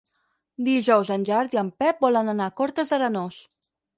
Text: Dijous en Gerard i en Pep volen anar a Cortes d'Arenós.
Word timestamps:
Dijous 0.67 1.11
en 1.15 1.25
Gerard 1.29 1.53
i 1.57 1.59
en 1.63 1.69
Pep 1.83 2.03
volen 2.07 2.33
anar 2.35 2.47
a 2.53 2.57
Cortes 2.61 2.95
d'Arenós. 2.95 3.37